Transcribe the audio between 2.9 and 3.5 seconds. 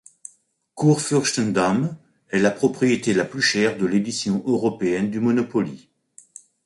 la plus